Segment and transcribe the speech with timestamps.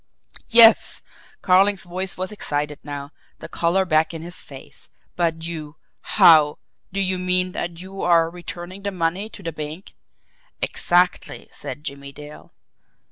[0.49, 1.03] "Yes!"
[1.43, 4.89] Carling's voice was excited now, the colour back in his face.
[5.15, 5.75] "But you
[6.17, 6.57] how
[6.91, 9.93] do you mean that you are returning the money to the bank?"
[10.59, 12.51] "Exactly," said Jimmie Dale.